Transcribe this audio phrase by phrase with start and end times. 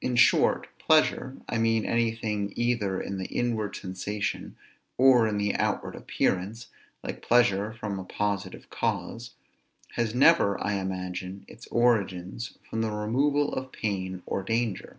[0.00, 4.56] In short, pleasure (I mean anything either in the inward sensation,
[4.96, 6.68] or in the outward appearance,
[7.04, 9.34] like pleasure from a positive cause)
[9.96, 12.38] has never, I imagine, its origin
[12.70, 14.96] from the removal of pain or danger.